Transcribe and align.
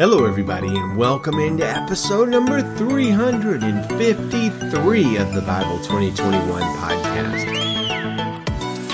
Hello, 0.00 0.24
everybody, 0.24 0.72
and 0.74 0.96
welcome 0.96 1.38
into 1.38 1.68
episode 1.68 2.30
number 2.30 2.62
353 2.78 5.16
of 5.18 5.34
the 5.34 5.42
Bible 5.42 5.76
2021 5.80 6.62
podcast. 6.78 7.44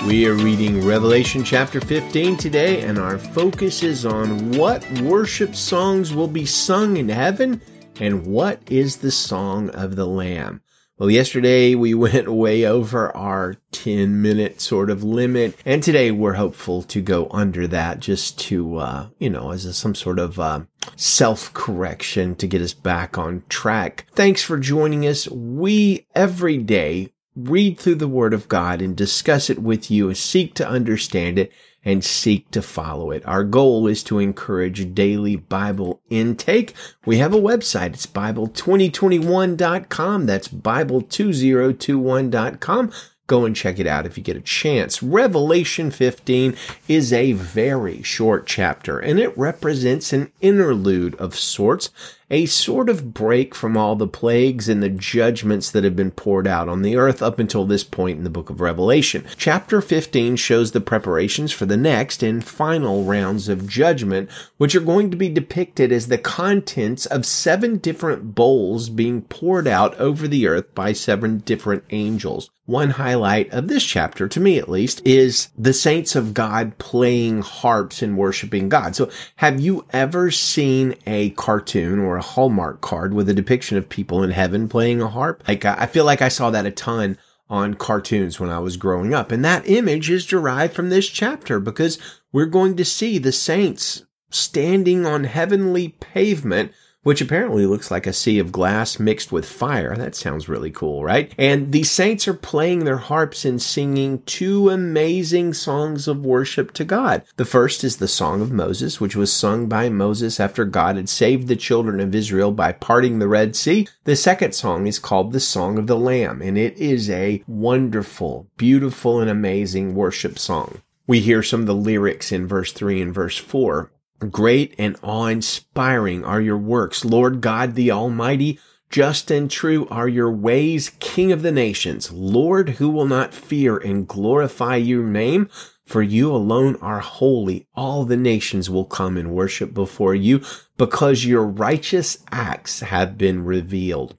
We 0.08 0.26
are 0.26 0.34
reading 0.34 0.84
Revelation 0.84 1.44
chapter 1.44 1.80
15 1.80 2.38
today, 2.38 2.80
and 2.80 2.98
our 2.98 3.18
focus 3.18 3.84
is 3.84 4.04
on 4.04 4.58
what 4.58 4.84
worship 5.00 5.54
songs 5.54 6.12
will 6.12 6.26
be 6.26 6.44
sung 6.44 6.96
in 6.96 7.08
heaven 7.08 7.62
and 8.00 8.26
what 8.26 8.60
is 8.68 8.96
the 8.96 9.12
song 9.12 9.70
of 9.70 9.94
the 9.94 10.06
Lamb. 10.06 10.60
Well, 10.98 11.10
yesterday 11.10 11.74
we 11.74 11.92
went 12.06 12.32
way 12.32 12.64
over 12.64 13.14
our 13.14 13.56
10 13.72 14.22
minute 14.22 14.60
sort 14.60 14.88
of 14.88 15.04
limit. 15.04 15.58
And 15.64 15.82
today 15.82 16.10
we're 16.10 16.34
hopeful 16.34 16.82
to 16.84 17.02
go 17.02 17.28
under 17.30 17.66
that 17.66 18.00
just 18.00 18.38
to, 18.40 18.76
uh, 18.78 19.08
you 19.18 19.28
know, 19.28 19.50
as 19.50 19.66
a, 19.66 19.74
some 19.74 19.94
sort 19.94 20.18
of, 20.18 20.40
uh, 20.40 20.62
self 20.96 21.52
correction 21.52 22.34
to 22.36 22.46
get 22.46 22.62
us 22.62 22.72
back 22.72 23.18
on 23.18 23.42
track. 23.48 24.06
Thanks 24.12 24.42
for 24.42 24.58
joining 24.58 25.06
us. 25.06 25.28
We 25.28 26.06
every 26.14 26.58
day 26.58 27.12
read 27.34 27.78
through 27.78 27.96
the 27.96 28.08
word 28.08 28.32
of 28.32 28.48
God 28.48 28.80
and 28.80 28.96
discuss 28.96 29.50
it 29.50 29.58
with 29.58 29.90
you 29.90 30.08
and 30.08 30.16
seek 30.16 30.54
to 30.54 30.66
understand 30.66 31.38
it 31.38 31.52
and 31.86 32.04
seek 32.04 32.50
to 32.50 32.60
follow 32.60 33.10
it. 33.12 33.26
Our 33.26 33.44
goal 33.44 33.86
is 33.86 34.02
to 34.04 34.18
encourage 34.18 34.92
daily 34.92 35.36
Bible 35.36 36.02
intake. 36.10 36.74
We 37.06 37.16
have 37.18 37.32
a 37.32 37.40
website. 37.40 37.94
It's 37.94 38.06
Bible2021.com. 38.06 40.26
That's 40.26 40.48
Bible2021.com. 40.48 42.92
Go 43.28 43.44
and 43.44 43.56
check 43.56 43.80
it 43.80 43.86
out 43.86 44.06
if 44.06 44.16
you 44.16 44.22
get 44.22 44.36
a 44.36 44.40
chance. 44.40 45.02
Revelation 45.02 45.90
15 45.90 46.56
is 46.86 47.12
a 47.12 47.32
very 47.32 48.02
short 48.02 48.46
chapter 48.46 48.98
and 48.98 49.18
it 49.18 49.36
represents 49.36 50.12
an 50.12 50.30
interlude 50.40 51.16
of 51.16 51.36
sorts 51.36 51.90
a 52.30 52.46
sort 52.46 52.88
of 52.88 53.14
break 53.14 53.54
from 53.54 53.76
all 53.76 53.94
the 53.94 54.06
plagues 54.06 54.68
and 54.68 54.82
the 54.82 54.88
judgments 54.88 55.70
that 55.70 55.84
have 55.84 55.94
been 55.94 56.10
poured 56.10 56.46
out 56.46 56.68
on 56.68 56.82
the 56.82 56.96
earth 56.96 57.22
up 57.22 57.38
until 57.38 57.64
this 57.64 57.84
point 57.84 58.18
in 58.18 58.24
the 58.24 58.30
book 58.30 58.50
of 58.50 58.60
Revelation. 58.60 59.24
Chapter 59.36 59.80
15 59.80 60.36
shows 60.36 60.72
the 60.72 60.80
preparations 60.80 61.52
for 61.52 61.66
the 61.66 61.76
next 61.76 62.22
and 62.22 62.44
final 62.44 63.04
rounds 63.04 63.48
of 63.48 63.68
judgment, 63.68 64.28
which 64.56 64.74
are 64.74 64.80
going 64.80 65.10
to 65.10 65.16
be 65.16 65.28
depicted 65.28 65.92
as 65.92 66.08
the 66.08 66.18
contents 66.18 67.06
of 67.06 67.24
seven 67.24 67.78
different 67.78 68.34
bowls 68.34 68.88
being 68.88 69.22
poured 69.22 69.68
out 69.68 69.94
over 69.96 70.26
the 70.26 70.48
earth 70.48 70.74
by 70.74 70.92
seven 70.92 71.38
different 71.38 71.84
angels. 71.90 72.50
One 72.66 72.90
highlight 72.90 73.52
of 73.52 73.68
this 73.68 73.84
chapter, 73.84 74.26
to 74.26 74.40
me 74.40 74.58
at 74.58 74.68
least, 74.68 75.00
is 75.04 75.50
the 75.56 75.72
saints 75.72 76.16
of 76.16 76.34
God 76.34 76.76
playing 76.78 77.42
harps 77.42 78.02
and 78.02 78.18
worshiping 78.18 78.68
God. 78.68 78.96
So 78.96 79.08
have 79.36 79.60
you 79.60 79.84
ever 79.92 80.32
seen 80.32 80.96
a 81.06 81.30
cartoon 81.30 82.00
or 82.00 82.15
a 82.16 82.22
Hallmark 82.22 82.80
card 82.80 83.14
with 83.14 83.28
a 83.28 83.34
depiction 83.34 83.76
of 83.78 83.88
people 83.88 84.22
in 84.22 84.30
heaven 84.30 84.68
playing 84.68 85.00
a 85.00 85.08
harp? 85.08 85.42
Like, 85.46 85.64
I 85.64 85.86
feel 85.86 86.04
like 86.04 86.22
I 86.22 86.28
saw 86.28 86.50
that 86.50 86.66
a 86.66 86.70
ton 86.70 87.18
on 87.48 87.74
cartoons 87.74 88.40
when 88.40 88.50
I 88.50 88.58
was 88.58 88.76
growing 88.76 89.14
up. 89.14 89.30
And 89.30 89.44
that 89.44 89.68
image 89.68 90.10
is 90.10 90.26
derived 90.26 90.74
from 90.74 90.90
this 90.90 91.08
chapter 91.08 91.60
because 91.60 91.98
we're 92.32 92.46
going 92.46 92.76
to 92.76 92.84
see 92.84 93.18
the 93.18 93.32
saints 93.32 94.04
standing 94.30 95.06
on 95.06 95.24
heavenly 95.24 95.90
pavement 96.00 96.72
which 97.06 97.20
apparently 97.20 97.64
looks 97.66 97.88
like 97.88 98.04
a 98.04 98.12
sea 98.12 98.40
of 98.40 98.50
glass 98.50 98.98
mixed 98.98 99.30
with 99.30 99.48
fire. 99.48 99.94
That 99.94 100.16
sounds 100.16 100.48
really 100.48 100.72
cool, 100.72 101.04
right? 101.04 101.32
And 101.38 101.70
the 101.70 101.84
saints 101.84 102.26
are 102.26 102.34
playing 102.34 102.80
their 102.82 102.96
harps 102.96 103.44
and 103.44 103.62
singing 103.62 104.22
two 104.22 104.70
amazing 104.70 105.54
songs 105.54 106.08
of 106.08 106.26
worship 106.26 106.72
to 106.72 106.84
God. 106.84 107.22
The 107.36 107.44
first 107.44 107.84
is 107.84 107.98
the 107.98 108.08
Song 108.08 108.42
of 108.42 108.50
Moses, 108.50 109.00
which 109.00 109.14
was 109.14 109.32
sung 109.32 109.68
by 109.68 109.88
Moses 109.88 110.40
after 110.40 110.64
God 110.64 110.96
had 110.96 111.08
saved 111.08 111.46
the 111.46 111.54
children 111.54 112.00
of 112.00 112.12
Israel 112.12 112.50
by 112.50 112.72
parting 112.72 113.20
the 113.20 113.28
Red 113.28 113.54
Sea. 113.54 113.86
The 114.02 114.16
second 114.16 114.56
song 114.56 114.88
is 114.88 114.98
called 114.98 115.30
the 115.30 115.38
Song 115.38 115.78
of 115.78 115.86
the 115.86 115.96
Lamb, 115.96 116.42
and 116.42 116.58
it 116.58 116.76
is 116.76 117.08
a 117.08 117.40
wonderful, 117.46 118.48
beautiful, 118.56 119.20
and 119.20 119.30
amazing 119.30 119.94
worship 119.94 120.40
song. 120.40 120.82
We 121.06 121.20
hear 121.20 121.44
some 121.44 121.60
of 121.60 121.66
the 121.66 121.74
lyrics 121.76 122.32
in 122.32 122.48
verse 122.48 122.72
3 122.72 123.00
and 123.00 123.14
verse 123.14 123.38
4. 123.38 123.92
Great 124.18 124.74
and 124.78 124.96
awe-inspiring 125.02 126.24
are 126.24 126.40
your 126.40 126.56
works, 126.56 127.04
Lord 127.04 127.42
God 127.42 127.74
the 127.74 127.90
Almighty. 127.90 128.58
Just 128.88 129.30
and 129.30 129.50
true 129.50 129.86
are 129.90 130.08
your 130.08 130.30
ways, 130.30 130.92
King 131.00 131.32
of 131.32 131.42
the 131.42 131.52
nations. 131.52 132.10
Lord, 132.10 132.70
who 132.70 132.88
will 132.88 133.06
not 133.06 133.34
fear 133.34 133.76
and 133.76 134.08
glorify 134.08 134.76
your 134.76 135.04
name? 135.04 135.50
For 135.84 136.02
you 136.02 136.34
alone 136.34 136.76
are 136.76 137.00
holy. 137.00 137.66
All 137.74 138.04
the 138.04 138.16
nations 138.16 138.70
will 138.70 138.86
come 138.86 139.16
and 139.16 139.32
worship 139.32 139.74
before 139.74 140.14
you 140.14 140.42
because 140.78 141.24
your 141.24 141.44
righteous 141.44 142.18
acts 142.32 142.80
have 142.80 143.18
been 143.18 143.44
revealed. 143.44 144.16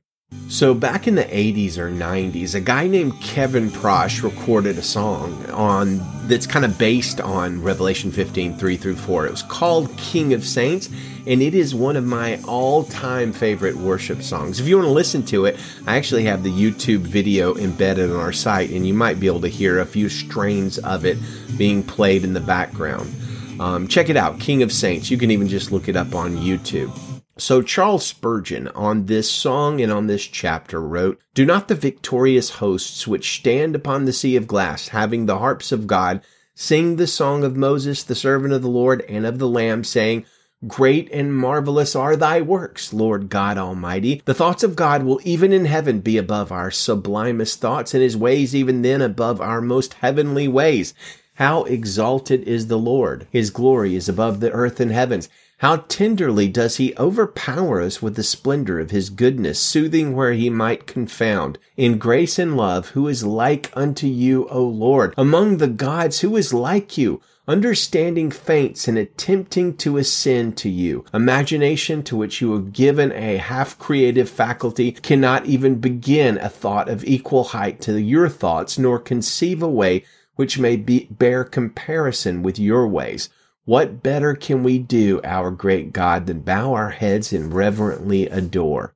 So 0.49 0.73
back 0.73 1.07
in 1.07 1.15
the 1.15 1.25
80s 1.25 1.77
or 1.77 1.91
90s, 1.91 2.55
a 2.55 2.61
guy 2.61 2.87
named 2.87 3.19
Kevin 3.21 3.69
Prosch 3.69 4.23
recorded 4.23 4.77
a 4.77 4.81
song 4.81 5.45
on 5.51 5.99
that's 6.27 6.47
kind 6.47 6.63
of 6.63 6.77
based 6.77 7.19
on 7.19 7.61
Revelation 7.61 8.11
15, 8.11 8.57
3 8.57 8.77
through 8.77 8.95
4. 8.95 9.27
It 9.27 9.31
was 9.31 9.43
called 9.43 9.95
King 9.97 10.33
of 10.33 10.45
Saints, 10.45 10.89
and 11.27 11.41
it 11.41 11.53
is 11.53 11.75
one 11.75 11.97
of 11.97 12.05
my 12.05 12.41
all-time 12.47 13.33
favorite 13.33 13.75
worship 13.75 14.23
songs. 14.23 14.61
If 14.61 14.67
you 14.67 14.77
want 14.77 14.87
to 14.87 14.93
listen 14.93 15.23
to 15.25 15.45
it, 15.45 15.59
I 15.85 15.97
actually 15.97 16.23
have 16.23 16.43
the 16.43 16.51
YouTube 16.51 17.01
video 17.01 17.55
embedded 17.57 18.09
on 18.09 18.15
our 18.15 18.33
site, 18.33 18.69
and 18.69 18.87
you 18.87 18.93
might 18.93 19.19
be 19.19 19.27
able 19.27 19.41
to 19.41 19.49
hear 19.49 19.81
a 19.81 19.85
few 19.85 20.07
strains 20.07 20.77
of 20.79 21.05
it 21.05 21.17
being 21.57 21.83
played 21.83 22.23
in 22.23 22.33
the 22.33 22.39
background. 22.39 23.13
Um, 23.59 23.87
check 23.87 24.09
it 24.09 24.15
out, 24.15 24.39
King 24.39 24.63
of 24.63 24.71
Saints. 24.71 25.11
You 25.11 25.17
can 25.17 25.29
even 25.29 25.49
just 25.49 25.73
look 25.73 25.89
it 25.89 25.97
up 25.97 26.15
on 26.15 26.37
YouTube. 26.37 27.16
So 27.39 27.61
Charles 27.61 28.05
Spurgeon 28.05 28.67
on 28.69 29.05
this 29.05 29.29
song 29.29 29.79
and 29.79 29.91
on 29.91 30.07
this 30.07 30.25
chapter 30.25 30.81
wrote, 30.81 31.21
Do 31.35 31.45
not 31.45 31.67
the 31.67 31.75
victorious 31.75 32.49
hosts 32.51 33.07
which 33.07 33.37
stand 33.37 33.75
upon 33.75 34.05
the 34.05 34.13
sea 34.13 34.35
of 34.35 34.47
glass, 34.47 34.87
having 34.87 35.25
the 35.25 35.37
harps 35.37 35.71
of 35.71 35.85
God, 35.85 36.21
sing 36.55 36.95
the 36.95 37.05
song 37.05 37.43
of 37.43 37.55
Moses, 37.55 38.03
the 38.03 38.15
servant 38.15 38.53
of 38.53 38.63
the 38.63 38.69
Lord, 38.69 39.03
and 39.07 39.25
of 39.25 39.37
the 39.37 39.47
Lamb, 39.47 39.83
saying, 39.83 40.25
Great 40.65 41.11
and 41.11 41.37
marvelous 41.37 41.95
are 41.95 42.15
thy 42.15 42.41
works, 42.41 42.91
Lord 42.91 43.29
God 43.29 43.59
Almighty. 43.59 44.23
The 44.25 44.33
thoughts 44.33 44.63
of 44.63 44.75
God 44.75 45.03
will 45.03 45.19
even 45.23 45.53
in 45.53 45.65
heaven 45.65 45.99
be 45.99 46.17
above 46.17 46.51
our 46.51 46.71
sublimest 46.71 47.61
thoughts, 47.61 47.93
and 47.93 48.01
his 48.01 48.17
ways 48.17 48.55
even 48.55 48.81
then 48.81 49.03
above 49.03 49.39
our 49.39 49.61
most 49.61 49.93
heavenly 49.95 50.47
ways. 50.47 50.95
How 51.37 51.65
exalted 51.65 52.41
is 52.47 52.65
the 52.65 52.79
Lord! 52.79 53.27
His 53.29 53.51
glory 53.51 53.95
is 53.95 54.09
above 54.09 54.39
the 54.39 54.51
earth 54.51 54.79
and 54.79 54.91
heavens. 54.91 55.29
How 55.59 55.75
tenderly 55.87 56.47
does 56.47 56.77
he 56.77 56.95
overpower 56.97 57.79
us 57.79 58.01
with 58.01 58.15
the 58.15 58.23
splendor 58.23 58.79
of 58.79 58.89
his 58.89 59.11
goodness, 59.11 59.59
soothing 59.59 60.15
where 60.15 60.33
he 60.33 60.49
might 60.49 60.87
confound. 60.87 61.59
In 61.75 61.99
grace 61.99 62.39
and 62.39 62.57
love, 62.57 62.89
who 62.89 63.07
is 63.07 63.23
like 63.23 63.71
unto 63.75 64.07
you, 64.07 64.47
O 64.49 64.63
Lord? 64.63 65.13
Among 65.15 65.57
the 65.57 65.67
gods, 65.67 66.21
who 66.21 66.35
is 66.35 66.55
like 66.55 66.97
you? 66.97 67.21
Understanding 67.47 68.31
faints 68.31 68.87
in 68.87 68.97
attempting 68.97 69.77
to 69.77 69.97
ascend 69.97 70.57
to 70.57 70.69
you. 70.69 71.05
Imagination 71.13 72.01
to 72.03 72.15
which 72.15 72.41
you 72.41 72.53
have 72.53 72.73
given 72.73 73.11
a 73.11 73.37
half 73.37 73.77
creative 73.77 74.27
faculty 74.27 74.91
cannot 74.91 75.45
even 75.45 75.75
begin 75.75 76.39
a 76.39 76.49
thought 76.49 76.89
of 76.89 77.05
equal 77.05 77.43
height 77.43 77.79
to 77.81 78.01
your 78.01 78.27
thoughts, 78.27 78.79
nor 78.79 78.97
conceive 78.97 79.61
a 79.61 79.69
way 79.69 80.03
which 80.37 80.57
may 80.57 80.77
be, 80.77 81.07
bear 81.11 81.43
comparison 81.43 82.41
with 82.41 82.57
your 82.57 82.87
ways. 82.87 83.29
What 83.65 84.01
better 84.01 84.33
can 84.33 84.63
we 84.63 84.79
do, 84.79 85.19
our 85.25 85.51
great 85.51 85.91
God, 85.91 86.25
than 86.25 86.39
bow 86.39 86.73
our 86.73 86.91
heads 86.91 87.33
and 87.33 87.53
reverently 87.53 88.27
adore? 88.27 88.93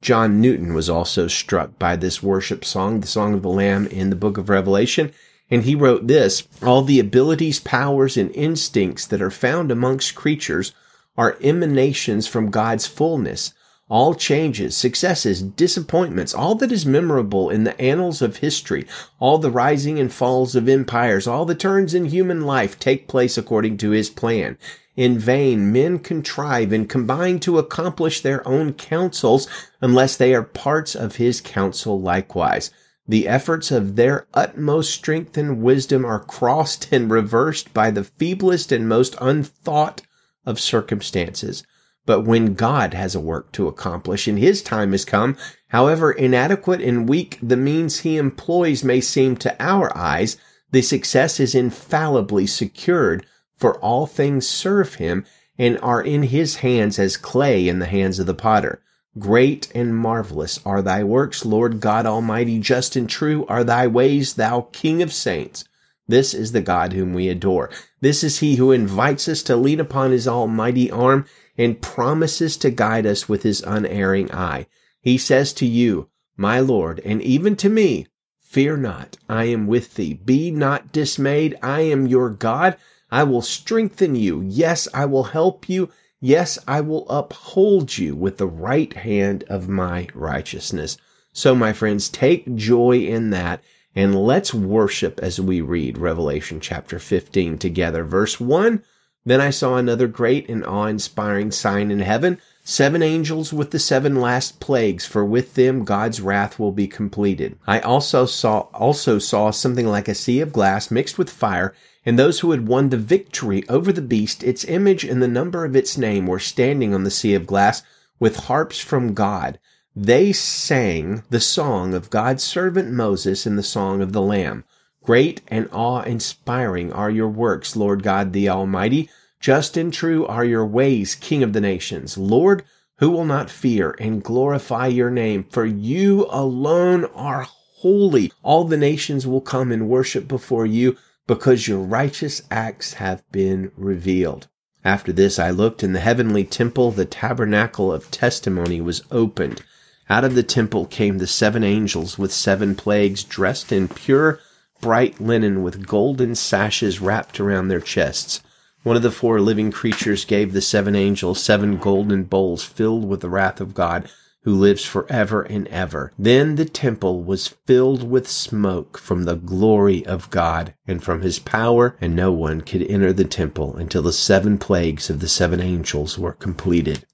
John 0.00 0.40
Newton 0.40 0.74
was 0.74 0.88
also 0.88 1.26
struck 1.26 1.78
by 1.78 1.96
this 1.96 2.22
worship 2.22 2.64
song, 2.64 3.00
the 3.00 3.06
Song 3.06 3.34
of 3.34 3.42
the 3.42 3.48
Lamb 3.48 3.86
in 3.88 4.10
the 4.10 4.16
book 4.16 4.38
of 4.38 4.48
Revelation, 4.48 5.12
and 5.50 5.64
he 5.64 5.74
wrote 5.74 6.06
this, 6.06 6.46
all 6.62 6.82
the 6.82 7.00
abilities, 7.00 7.60
powers, 7.60 8.16
and 8.16 8.30
instincts 8.34 9.06
that 9.06 9.20
are 9.20 9.30
found 9.30 9.70
amongst 9.70 10.14
creatures 10.14 10.72
are 11.16 11.36
emanations 11.42 12.26
from 12.26 12.50
God's 12.50 12.86
fullness, 12.86 13.54
all 13.92 14.14
changes, 14.14 14.74
successes, 14.74 15.42
disappointments, 15.42 16.32
all 16.32 16.54
that 16.54 16.72
is 16.72 16.86
memorable 16.86 17.50
in 17.50 17.64
the 17.64 17.78
annals 17.78 18.22
of 18.22 18.38
history, 18.38 18.86
all 19.20 19.36
the 19.36 19.50
rising 19.50 19.98
and 20.00 20.10
falls 20.10 20.54
of 20.56 20.66
empires, 20.66 21.26
all 21.26 21.44
the 21.44 21.54
turns 21.54 21.92
in 21.92 22.06
human 22.06 22.40
life 22.40 22.78
take 22.78 23.06
place 23.06 23.36
according 23.36 23.76
to 23.76 23.90
his 23.90 24.08
plan. 24.08 24.56
In 24.96 25.18
vain, 25.18 25.70
men 25.70 25.98
contrive 25.98 26.72
and 26.72 26.88
combine 26.88 27.38
to 27.40 27.58
accomplish 27.58 28.22
their 28.22 28.46
own 28.48 28.72
counsels 28.72 29.46
unless 29.82 30.16
they 30.16 30.34
are 30.34 30.42
parts 30.42 30.94
of 30.94 31.16
his 31.16 31.42
counsel 31.42 32.00
likewise. 32.00 32.70
The 33.06 33.28
efforts 33.28 33.70
of 33.70 33.96
their 33.96 34.26
utmost 34.32 34.90
strength 34.90 35.36
and 35.36 35.60
wisdom 35.60 36.06
are 36.06 36.24
crossed 36.24 36.90
and 36.90 37.10
reversed 37.10 37.74
by 37.74 37.90
the 37.90 38.04
feeblest 38.04 38.74
and 38.74 38.88
most 38.88 39.16
unthought 39.20 40.00
of 40.46 40.58
circumstances. 40.58 41.62
But 42.04 42.22
when 42.22 42.54
God 42.54 42.94
has 42.94 43.14
a 43.14 43.20
work 43.20 43.52
to 43.52 43.68
accomplish 43.68 44.26
and 44.26 44.38
his 44.38 44.62
time 44.62 44.92
has 44.92 45.04
come, 45.04 45.36
however 45.68 46.10
inadequate 46.10 46.80
and 46.80 47.08
weak 47.08 47.38
the 47.42 47.56
means 47.56 48.00
he 48.00 48.16
employs 48.16 48.82
may 48.82 49.00
seem 49.00 49.36
to 49.36 49.56
our 49.62 49.96
eyes, 49.96 50.36
the 50.72 50.82
success 50.82 51.38
is 51.38 51.54
infallibly 51.54 52.46
secured, 52.46 53.24
for 53.56 53.78
all 53.78 54.06
things 54.06 54.48
serve 54.48 54.94
him, 54.94 55.24
and 55.58 55.78
are 55.80 56.02
in 56.02 56.24
his 56.24 56.56
hands 56.56 56.98
as 56.98 57.16
clay 57.16 57.68
in 57.68 57.78
the 57.78 57.86
hands 57.86 58.18
of 58.18 58.26
the 58.26 58.34
potter. 58.34 58.82
Great 59.18 59.70
and 59.74 59.94
marvelous 59.94 60.58
are 60.64 60.80
thy 60.80 61.04
works, 61.04 61.44
Lord 61.44 61.80
God 61.80 62.06
Almighty. 62.06 62.58
Just 62.58 62.96
and 62.96 63.08
true 63.08 63.44
are 63.46 63.62
thy 63.62 63.86
ways, 63.86 64.34
thou 64.34 64.62
King 64.72 65.02
of 65.02 65.12
saints. 65.12 65.64
This 66.08 66.34
is 66.34 66.52
the 66.52 66.60
God 66.60 66.92
whom 66.92 67.12
we 67.12 67.28
adore. 67.28 67.70
This 68.00 68.24
is 68.24 68.38
he 68.38 68.56
who 68.56 68.72
invites 68.72 69.28
us 69.28 69.42
to 69.44 69.56
lean 69.56 69.80
upon 69.80 70.10
his 70.10 70.26
almighty 70.26 70.90
arm 70.90 71.26
and 71.56 71.80
promises 71.80 72.56
to 72.58 72.70
guide 72.70 73.06
us 73.06 73.28
with 73.28 73.42
his 73.42 73.62
unerring 73.62 74.32
eye. 74.32 74.66
He 75.00 75.18
says 75.18 75.52
to 75.54 75.66
you, 75.66 76.08
my 76.36 76.60
Lord, 76.60 77.00
and 77.04 77.22
even 77.22 77.56
to 77.56 77.68
me, 77.68 78.06
Fear 78.52 78.76
not, 78.76 79.16
I 79.30 79.44
am 79.44 79.66
with 79.66 79.94
thee. 79.94 80.12
Be 80.12 80.50
not 80.50 80.92
dismayed. 80.92 81.56
I 81.62 81.80
am 81.80 82.06
your 82.06 82.28
God. 82.28 82.76
I 83.10 83.22
will 83.22 83.40
strengthen 83.40 84.14
you. 84.14 84.42
Yes, 84.42 84.86
I 84.92 85.06
will 85.06 85.24
help 85.24 85.70
you. 85.70 85.88
Yes, 86.20 86.58
I 86.68 86.82
will 86.82 87.08
uphold 87.08 87.96
you 87.96 88.14
with 88.14 88.36
the 88.36 88.46
right 88.46 88.92
hand 88.92 89.44
of 89.48 89.70
my 89.70 90.06
righteousness. 90.12 90.98
So, 91.32 91.54
my 91.54 91.72
friends, 91.72 92.10
take 92.10 92.54
joy 92.54 92.98
in 92.98 93.30
that 93.30 93.64
and 93.94 94.14
let's 94.14 94.54
worship 94.54 95.20
as 95.20 95.40
we 95.40 95.60
read 95.60 95.98
Revelation 95.98 96.60
chapter 96.60 96.98
15 96.98 97.58
together. 97.58 98.04
Verse 98.04 98.40
1 98.40 98.82
Then 99.24 99.40
I 99.40 99.50
saw 99.50 99.76
another 99.76 100.06
great 100.06 100.48
and 100.48 100.64
awe 100.64 100.86
inspiring 100.86 101.50
sign 101.50 101.90
in 101.90 102.00
heaven 102.00 102.38
seven 102.64 103.02
angels 103.02 103.52
with 103.52 103.72
the 103.72 103.78
seven 103.78 104.20
last 104.20 104.60
plagues, 104.60 105.04
for 105.04 105.24
with 105.24 105.54
them 105.54 105.84
God's 105.84 106.20
wrath 106.20 106.58
will 106.58 106.72
be 106.72 106.86
completed. 106.86 107.58
I 107.66 107.80
also 107.80 108.24
saw, 108.24 108.60
also 108.72 109.18
saw 109.18 109.50
something 109.50 109.86
like 109.86 110.08
a 110.08 110.14
sea 110.14 110.40
of 110.40 110.52
glass 110.52 110.90
mixed 110.90 111.18
with 111.18 111.30
fire, 111.30 111.74
and 112.06 112.18
those 112.18 112.40
who 112.40 112.50
had 112.52 112.68
won 112.68 112.88
the 112.88 112.96
victory 112.96 113.64
over 113.68 113.92
the 113.92 114.02
beast, 114.02 114.42
its 114.42 114.64
image 114.64 115.04
and 115.04 115.22
the 115.22 115.28
number 115.28 115.64
of 115.64 115.76
its 115.76 115.98
name 115.98 116.26
were 116.26 116.38
standing 116.38 116.94
on 116.94 117.04
the 117.04 117.10
sea 117.10 117.34
of 117.34 117.46
glass 117.46 117.82
with 118.18 118.36
harps 118.36 118.78
from 118.78 119.14
God. 119.14 119.58
They 119.94 120.32
sang 120.32 121.22
the 121.28 121.40
song 121.40 121.92
of 121.92 122.08
God's 122.08 122.42
servant 122.42 122.90
Moses 122.90 123.44
and 123.44 123.58
the 123.58 123.62
song 123.62 124.00
of 124.00 124.14
the 124.14 124.22
Lamb. 124.22 124.64
Great 125.02 125.42
and 125.48 125.68
awe-inspiring 125.70 126.90
are 126.92 127.10
your 127.10 127.28
works, 127.28 127.76
Lord 127.76 128.02
God 128.02 128.32
the 128.32 128.48
Almighty. 128.48 129.10
Just 129.38 129.76
and 129.76 129.92
true 129.92 130.24
are 130.26 130.46
your 130.46 130.64
ways, 130.64 131.14
King 131.14 131.42
of 131.42 131.52
the 131.52 131.60
nations. 131.60 132.16
Lord, 132.16 132.64
who 133.00 133.10
will 133.10 133.26
not 133.26 133.50
fear 133.50 133.94
and 133.98 134.22
glorify 134.22 134.86
your 134.86 135.10
name? 135.10 135.44
For 135.50 135.66
you 135.66 136.26
alone 136.30 137.04
are 137.14 137.42
holy. 137.42 138.32
All 138.42 138.64
the 138.64 138.78
nations 138.78 139.26
will 139.26 139.42
come 139.42 139.70
and 139.70 139.90
worship 139.90 140.26
before 140.26 140.64
you 140.64 140.96
because 141.26 141.68
your 141.68 141.80
righteous 141.80 142.42
acts 142.50 142.94
have 142.94 143.30
been 143.30 143.70
revealed. 143.76 144.48
After 144.84 145.12
this 145.12 145.38
I 145.38 145.50
looked 145.50 145.82
in 145.82 145.92
the 145.92 146.00
heavenly 146.00 146.44
temple, 146.44 146.92
the 146.92 147.04
tabernacle 147.04 147.92
of 147.92 148.10
testimony 148.10 148.80
was 148.80 149.02
opened. 149.10 149.62
Out 150.10 150.24
of 150.24 150.34
the 150.34 150.42
temple 150.42 150.86
came 150.86 151.18
the 151.18 151.26
seven 151.26 151.64
angels 151.64 152.18
with 152.18 152.32
seven 152.32 152.74
plagues, 152.74 153.24
dressed 153.24 153.72
in 153.72 153.88
pure, 153.88 154.40
bright 154.80 155.20
linen 155.20 155.62
with 155.62 155.86
golden 155.86 156.34
sashes 156.34 157.00
wrapped 157.00 157.40
around 157.40 157.68
their 157.68 157.80
chests. 157.80 158.42
One 158.82 158.96
of 158.96 159.02
the 159.02 159.12
four 159.12 159.40
living 159.40 159.70
creatures 159.70 160.24
gave 160.24 160.52
the 160.52 160.60
seven 160.60 160.96
angels 160.96 161.42
seven 161.42 161.76
golden 161.76 162.24
bowls 162.24 162.64
filled 162.64 163.08
with 163.08 163.20
the 163.20 163.30
wrath 163.30 163.60
of 163.60 163.74
God 163.74 164.08
who 164.42 164.54
lives 164.54 164.84
forever 164.84 165.42
and 165.42 165.68
ever. 165.68 166.12
Then 166.18 166.56
the 166.56 166.64
temple 166.64 167.22
was 167.22 167.46
filled 167.46 168.08
with 168.08 168.28
smoke 168.28 168.98
from 168.98 169.22
the 169.22 169.36
glory 169.36 170.04
of 170.04 170.30
God 170.30 170.74
and 170.86 171.02
from 171.02 171.22
his 171.22 171.38
power, 171.38 171.96
and 172.00 172.16
no 172.16 172.32
one 172.32 172.60
could 172.60 172.82
enter 172.82 173.12
the 173.12 173.24
temple 173.24 173.76
until 173.76 174.02
the 174.02 174.12
seven 174.12 174.58
plagues 174.58 175.08
of 175.08 175.20
the 175.20 175.28
seven 175.28 175.60
angels 175.60 176.18
were 176.18 176.32
completed. 176.32 177.06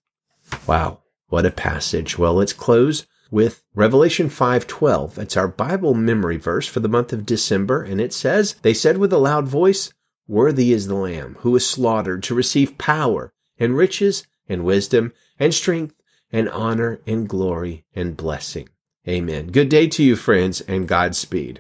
Wow, 0.66 1.00
what 1.28 1.46
a 1.46 1.50
passage. 1.50 2.18
Well, 2.18 2.34
let's 2.34 2.52
close 2.52 3.06
with 3.30 3.62
Revelation 3.74 4.28
5:12. 4.28 5.18
It's 5.18 5.36
our 5.36 5.48
Bible 5.48 5.94
memory 5.94 6.36
verse 6.36 6.66
for 6.66 6.80
the 6.80 6.88
month 6.88 7.12
of 7.12 7.26
December, 7.26 7.82
and 7.82 8.00
it 8.00 8.12
says, 8.12 8.56
"They 8.62 8.74
said 8.74 8.98
with 8.98 9.12
a 9.12 9.18
loud 9.18 9.46
voice, 9.46 9.92
worthy 10.26 10.72
is 10.72 10.86
the 10.86 10.94
lamb 10.94 11.36
who 11.40 11.50
was 11.50 11.66
slaughtered 11.66 12.22
to 12.24 12.34
receive 12.34 12.78
power 12.78 13.32
and 13.58 13.76
riches 13.76 14.26
and 14.48 14.64
wisdom 14.64 15.12
and 15.38 15.54
strength 15.54 15.94
and 16.32 16.48
honor 16.50 17.00
and 17.06 17.28
glory 17.28 17.84
and 17.94 18.16
blessing. 18.16 18.68
Amen. 19.06 19.46
Good 19.46 19.68
day 19.68 19.86
to 19.88 20.02
you, 20.02 20.16
friends, 20.16 20.60
and 20.62 20.86
Godspeed. 20.86 21.56